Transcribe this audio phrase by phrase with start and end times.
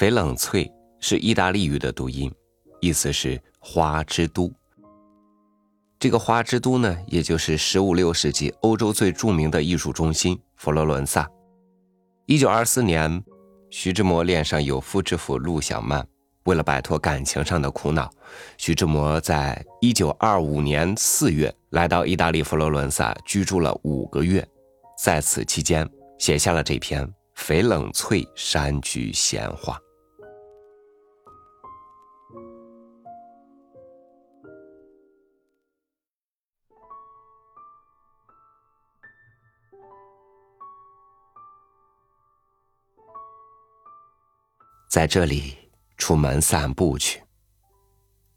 [0.00, 2.32] 翡冷翠是意大利语的读音，
[2.80, 4.50] 意思是花之都。
[5.98, 11.28] 这个花之都呢，也就是十五六世纪欧洲最著名的艺术中心佛罗伦萨。
[12.24, 13.22] 一九二四年，
[13.68, 16.02] 徐志摩恋上有夫之妇陆小曼，
[16.44, 18.10] 为了摆脱感情上的苦恼，
[18.56, 24.48] 徐志摩在一九二五年四月来到意大利佛罗伦萨居住了五个月，
[25.04, 25.86] 在此期间
[26.18, 29.76] 写下了这篇《翡冷翠山居闲话》。
[44.90, 45.56] 在这里
[45.98, 47.22] 出门散步去，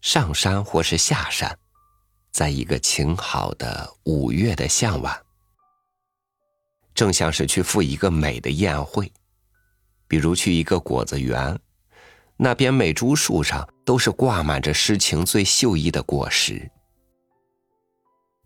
[0.00, 1.56] 上山或是下山，
[2.32, 5.16] 在一个晴好的五月的向晚，
[6.92, 9.12] 正像是去赴一个美的宴会，
[10.08, 11.56] 比如去一个果子园，
[12.36, 16.68] 那边每株树上都是挂满着诗情最秀逸的果实。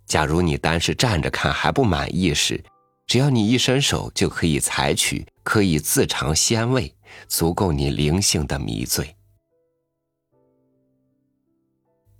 [0.05, 2.63] 假如你单是站着看还不满意时，
[3.07, 6.94] 只要你一伸手就可以采取，可以自尝鲜味。
[7.29, 9.17] 足够你灵性的迷醉，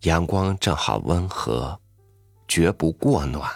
[0.03, 1.81] 阳光正好温和，
[2.49, 3.51] 绝不过暖。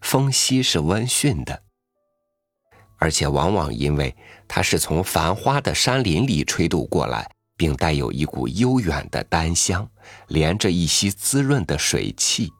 [0.00, 1.62] 风息是温驯的，
[2.98, 4.14] 而且往往因为
[4.46, 9.90] 它是从繁花的山林里吹渡过来，并带有一股悠远的丹香，
[10.28, 12.52] 连着一些滋润的水汽，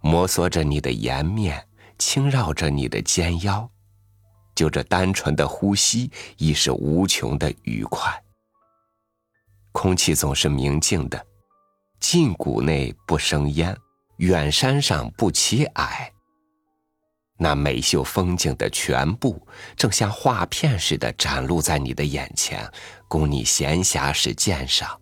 [0.00, 3.70] 摩挲着你的颜面，轻绕着你的肩腰。
[4.54, 8.22] 就这单纯的呼吸，已是无穷的愉快。
[9.72, 11.26] 空气总是明净的，
[11.98, 13.76] 近谷内不生烟，
[14.18, 16.08] 远山上不起霭。
[17.36, 19.44] 那美秀风景的全部，
[19.76, 22.70] 正像画片似的展露在你的眼前，
[23.08, 25.00] 供你闲暇时鉴赏。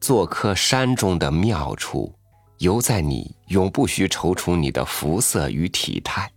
[0.00, 2.12] 做客山中的妙处，
[2.58, 6.28] 犹在你永不需踌躇你的肤色与体态。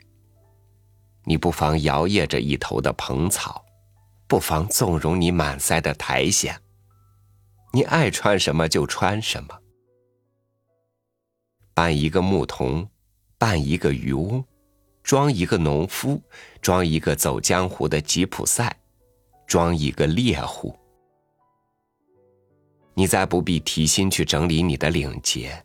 [1.27, 3.61] 你不妨摇曳着一头的蓬草，
[4.27, 6.57] 不妨纵容你满腮的苔藓。
[7.73, 9.59] 你爱穿什么就穿什么。
[11.73, 12.89] 扮一个牧童，
[13.37, 14.41] 扮一个渔翁，
[15.03, 16.21] 装一个农夫，
[16.61, 18.73] 装一个走江湖的吉普赛，
[19.45, 20.73] 装一个猎户。
[22.93, 25.61] 你再不必提心去整理你的领结。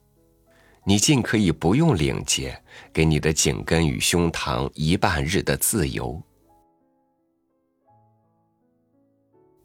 [0.85, 2.61] 你尽可以不用领结，
[2.93, 6.21] 给你的颈根与胸膛一半日的自由。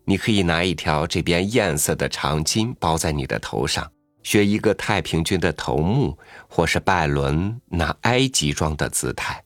[0.05, 3.91] 你可以拿一条这边艳色的长巾包在你的头上，
[4.21, 6.17] 学一个太平军的头目，
[6.47, 9.43] 或是拜伦那埃及装的姿态。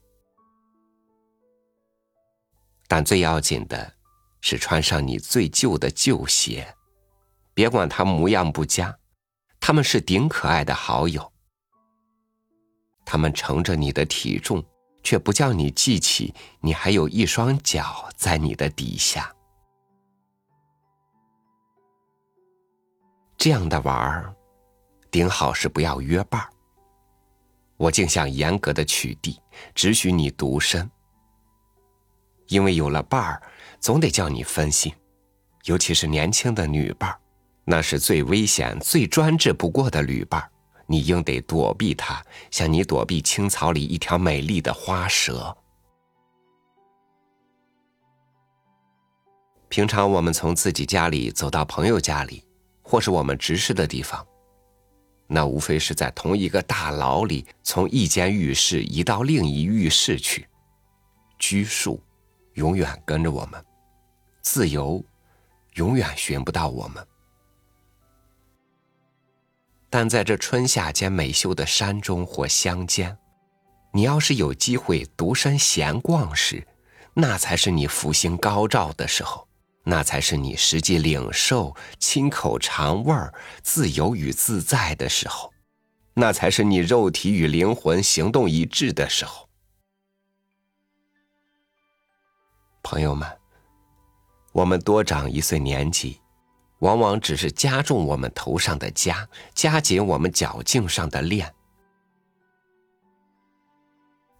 [2.88, 3.94] 但最要紧的，
[4.42, 6.76] 是穿上你最旧的旧鞋，
[7.53, 9.00] 别管它模样不佳，
[9.59, 11.32] 他们是顶可爱的好友。
[13.06, 14.64] 他们乘着你的体重，
[15.04, 19.34] 却不叫你记起你还有一双脚在你的底下。
[23.38, 24.36] 这样的玩儿，
[25.10, 26.50] 顶好是不要约伴儿。
[27.78, 29.36] 我竟想严格的取缔，
[29.74, 30.88] 只许你独身，
[32.50, 33.42] 因为有了伴儿，
[33.80, 34.94] 总得叫你分心，
[35.64, 37.20] 尤其是年轻的女伴儿，
[37.66, 40.51] 那是最危险、最专制不过的旅伴儿。
[40.91, 42.22] 你应得躲避它，
[42.52, 45.56] 像你躲避青草里一条美丽的花蛇。
[49.69, 52.44] 平常我们从自己家里走到朋友家里，
[52.81, 54.28] 或是我们直视的地方，
[55.28, 60.46] 那无非是在同一个大牢里，从一间浴室移到另一浴室去。
[61.40, 62.03] 拘束
[62.56, 63.63] 永远跟着我们，
[64.41, 65.02] 自由
[65.75, 67.08] 永远寻不到我们。
[69.91, 73.18] 但在这春夏间美秀的山中或乡间，
[73.91, 76.66] 你要是有机会独身闲逛时，
[77.14, 79.46] 那才是你福星高照的时候，
[79.84, 85.52] 那才是你实际领受、亲口尝味儿、自由与自在的时候，
[86.14, 89.49] 那才是你肉体与灵魂行动一致的时候。
[92.82, 93.29] 朋友们，
[94.53, 96.21] 我们多长一岁年纪。
[96.82, 101.54] 往往只是加重我们头上的枷，加紧我们脚颈上的链。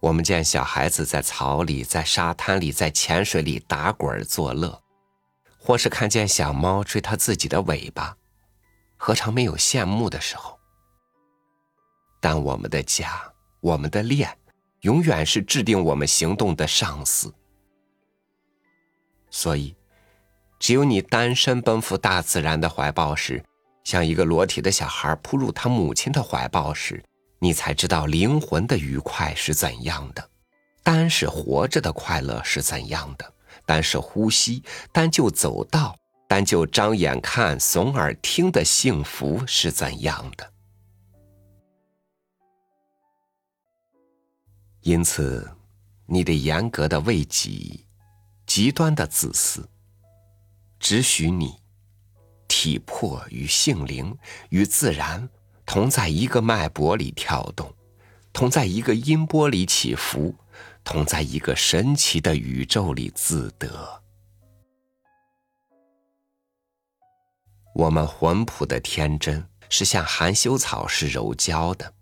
[0.00, 4.82] 我们见小孩子在草里、在沙滩里、在浅水里打滚作乐，
[5.56, 8.16] 或是看见小猫追它自己的尾巴，
[8.96, 10.58] 何尝没有羡慕的时候？
[12.20, 13.06] 但我们的枷，
[13.60, 14.36] 我们的链，
[14.80, 17.32] 永远是制定我们行动的上司。
[19.30, 19.76] 所以，
[20.62, 23.44] 只有你单身奔赴大自然的怀抱时，
[23.82, 27.02] 像一个裸体的小孩扑入他母亲的怀抱时，
[27.40, 30.30] 你才知道灵魂的愉快是怎样的，
[30.84, 33.32] 单是活着的快乐是怎样的，
[33.66, 34.62] 单是呼吸，
[34.92, 35.96] 单就走道，
[36.28, 40.48] 单就张眼看、耸耳听的幸福是怎样的。
[44.82, 45.50] 因此，
[46.06, 47.84] 你得严格的为己。
[48.46, 49.66] 极端的自私，
[50.82, 51.54] 只许你
[52.48, 54.18] 体魄与性灵
[54.50, 55.28] 与自然
[55.64, 57.72] 同在一个脉搏里跳动，
[58.32, 60.34] 同在一个音波里起伏，
[60.82, 64.02] 同在一个神奇的宇宙里自得。
[67.76, 71.94] 我们魂朴的天真是像含羞草是柔焦的，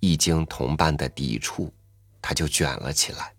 [0.00, 1.72] 一经同伴的抵触，
[2.20, 3.32] 它就卷了起来。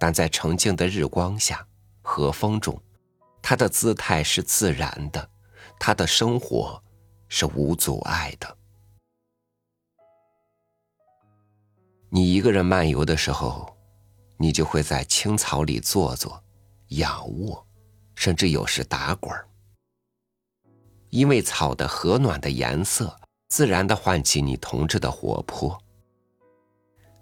[0.00, 1.66] 但在澄净的日光下，
[2.02, 2.80] 和风中，
[3.48, 5.30] 他的姿态是自然的，
[5.80, 6.82] 他的生活
[7.28, 8.58] 是无阻碍的。
[12.10, 13.74] 你一个人漫游的时候，
[14.36, 16.44] 你就会在青草里坐坐、
[16.88, 17.66] 仰卧，
[18.14, 19.48] 甚至有时打滚儿，
[21.08, 23.18] 因为草的和暖的颜色，
[23.48, 25.82] 自然的唤起你同志的活泼。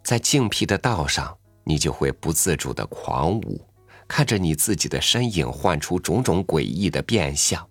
[0.02, 1.38] 在静僻的道上。
[1.68, 3.60] 你就会不自主的狂舞，
[4.08, 7.68] 看着你自己的身影幻出种种诡异的变相，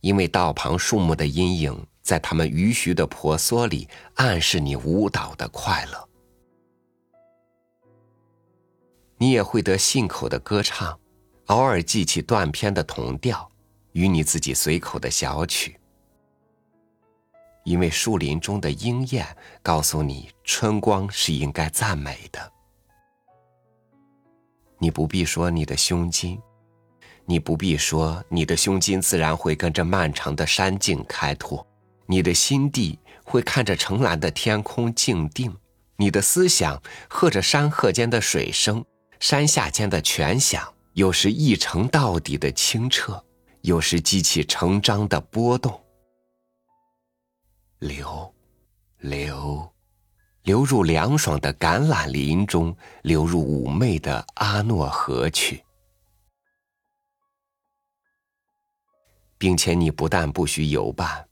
[0.00, 6.08] 因为道旁树木的阴影在它们迂徐的婆娑里暗示你舞蹈的快乐。
[9.18, 10.98] 你也会得信口的歌唱，
[11.46, 13.50] 偶尔记起断片的童调，
[13.92, 15.80] 与你自己随口的小曲，
[17.64, 19.26] 因为树林中的莺燕
[19.62, 22.52] 告诉你，春光是应该赞美的。
[24.78, 26.40] 你不必说你的胸襟，
[27.24, 31.66] 你不必说你的胸襟，自然会跟着漫长的山径开拓。
[32.06, 35.52] 你的心地会看着澄蓝的天空静定，
[35.96, 38.84] 你的思想和着山壑间的水声，
[39.18, 43.24] 山下间的泉响，有时一程到底的清澈，
[43.62, 45.80] 有时激起成章的波动。
[47.78, 48.34] 流，
[48.98, 49.75] 流。
[50.46, 52.72] 流入凉爽的橄榄林中，
[53.02, 55.64] 流入妩媚的阿诺河去，
[59.36, 61.26] 并且你不但不许游伴，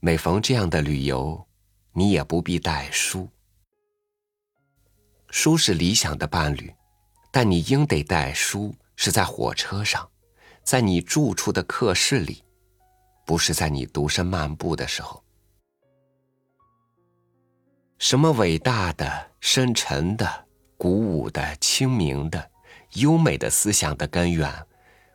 [0.00, 1.46] 每逢这样的旅游，
[1.92, 3.28] 你也不必带书。
[5.28, 6.74] 书是理想的伴侣，
[7.30, 10.08] 但你应得带书是在火车上，
[10.64, 12.42] 在你住处的客室里，
[13.26, 15.22] 不是在你独身漫步的时候。
[17.98, 20.46] 什么伟大的、深沉的、
[20.76, 22.50] 鼓舞的、清明的、
[22.94, 24.52] 优美的思想的根源，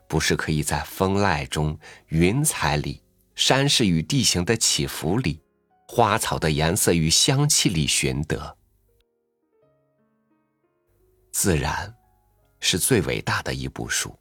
[0.08, 3.00] 不是可以在风籁中、云彩里、
[3.36, 5.40] 山势与地形的起伏里、
[5.86, 8.58] 花草的颜色与香气里寻得？
[11.30, 11.94] 自然，
[12.58, 14.14] 是最伟大的一部书。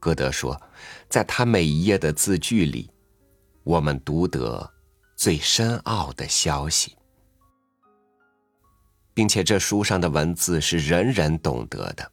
[0.00, 0.60] 歌德说，
[1.08, 2.90] 在他每一页的字句里，
[3.62, 4.73] 我们读得。
[5.24, 6.98] 最深奥的消息，
[9.14, 12.12] 并且这书上的文字是人人懂得的。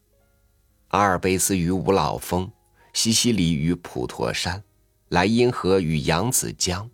[0.88, 2.50] 阿尔卑斯与五老峰，
[2.94, 4.64] 西西里与普陀山，
[5.10, 6.88] 莱茵河与扬子江，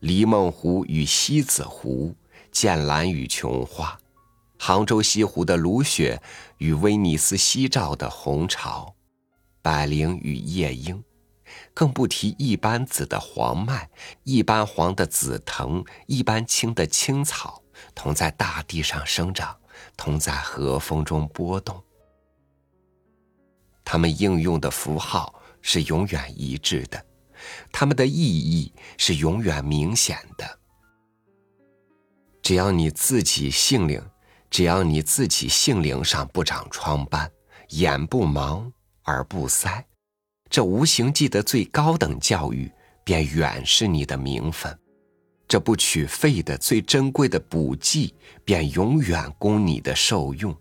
[0.00, 2.14] 黎梦湖与西子湖，
[2.52, 3.98] 剑兰与琼花，
[4.58, 6.20] 杭州西湖的芦雪
[6.58, 8.94] 与威尼斯夕照的红潮，
[9.62, 11.02] 百灵与夜莺。
[11.74, 13.88] 更不提一般紫的黄麦，
[14.24, 17.62] 一般黄的紫藤，一般青的青草，
[17.94, 19.56] 同在大地上生长，
[19.96, 21.82] 同在和风中波动。
[23.84, 27.04] 它们应用的符号是永远一致的，
[27.70, 30.58] 它们的意义是永远明显的。
[32.42, 34.02] 只要你自己性灵，
[34.50, 37.30] 只要你自己性灵上不长疮斑，
[37.70, 38.70] 眼不盲，
[39.04, 39.84] 耳不塞。
[40.48, 42.70] 这无形记的最高等教育，
[43.04, 44.72] 便远是你的名分；
[45.48, 50.56] 这不取费的最珍贵的补剂，便永远供你的受用。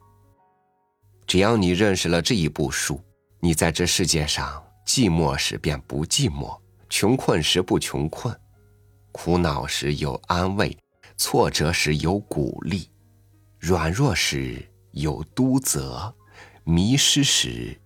[1.27, 3.01] 只要你认识了这一部书，
[3.39, 8.35] 你在这世界上寂寞时便不寂寞，穷困时不穷困，
[9.11, 10.77] 苦恼时有安慰，
[11.17, 12.89] 挫折时有鼓励，
[13.59, 16.13] 软弱时有督责，
[16.63, 17.79] 迷失时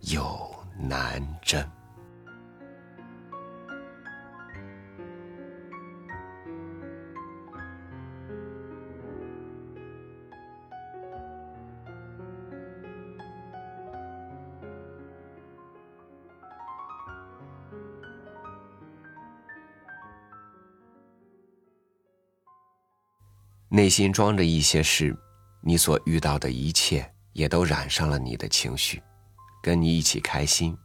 [0.00, 0.59] 有。
[0.88, 1.68] 难真
[23.72, 25.16] 内心装着一些事
[25.62, 29.00] 你所遇到的一切也都染上了你的情绪。
[29.62, 30.76] 跟你一起开心，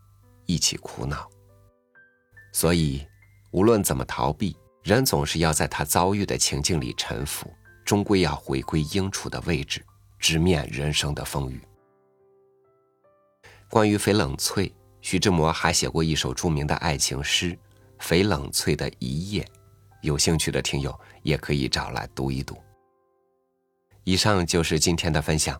[0.46, 1.30] 一起苦恼。
[2.52, 3.06] 所以，
[3.52, 7.52] 无论怎么逃避，人总是要在他遭遇的情境里沉浮，
[7.84, 9.84] 终归要回归应处的位置，
[10.20, 11.62] 直面人生的风雨。
[13.70, 17.52] 关于翡冷翠，徐志摩还写过一首著名的爱情诗
[18.00, 19.44] 《翡冷翠的一夜》，
[20.02, 22.58] 有兴趣的听友也可以找来读一读。
[24.04, 25.60] 以上就是今天的分享，